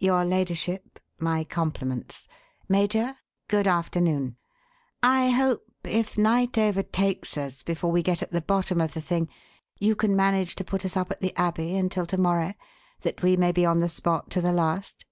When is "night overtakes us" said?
6.18-7.62